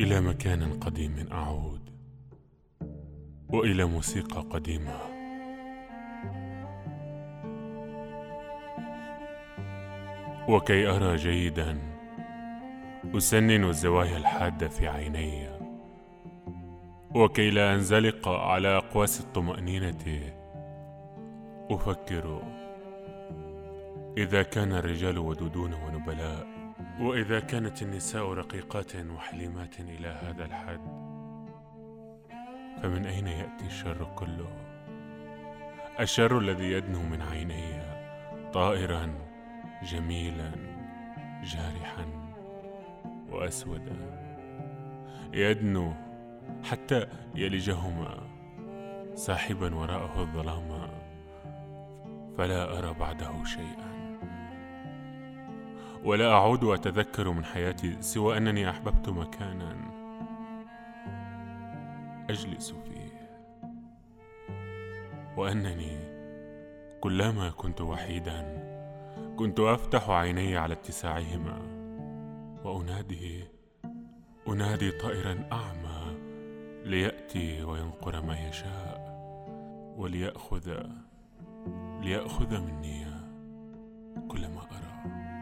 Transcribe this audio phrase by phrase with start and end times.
[0.00, 1.90] إلى مكان قديم أعود
[3.48, 4.98] وإلى موسيقى قديمة.
[10.48, 11.78] وكي أرى جيدا
[13.16, 15.48] أسنن الزوايا الحادة في عيني.
[17.14, 20.32] وكي لا أنزلق على أقواس الطمأنينة
[21.70, 22.42] أفكر
[24.18, 26.65] إذا كان الرجال ودودون ونبلاء.
[27.00, 30.80] وإذا كانت النساء رقيقات وحليمات إلى هذا الحد
[32.82, 34.48] فمن أين يأتي الشر كله؟
[36.00, 37.82] الشر الذي يدنو من عيني
[38.52, 39.14] طائرا
[39.82, 40.50] جميلا
[41.42, 42.06] جارحا
[43.30, 43.96] وأسودا.
[45.32, 45.92] يدنو
[46.64, 48.18] حتى يلجهما
[49.14, 50.88] ساحبا وراءه الظلام
[52.38, 54.05] فلا أرى بعده شيئا.
[56.06, 59.76] ولا أعود اتذكر من حياتي سوى أنني أحببت مكانا
[62.30, 63.16] أجلس فيه.
[65.36, 65.98] وأنني
[67.00, 68.62] كلما كنت وحيدا
[69.36, 71.58] كنت أفتح عيني على اتساعهما
[72.64, 73.44] وأنادي
[74.48, 76.16] أنادي طائرا أعمى
[76.84, 79.16] ليأتي وينقر ما يشاء
[79.96, 80.82] وليأخذ
[82.00, 83.06] ليأخذ مني
[84.28, 85.35] كل ما أرى.